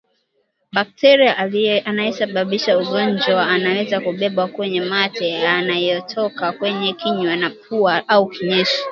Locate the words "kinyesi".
8.29-8.81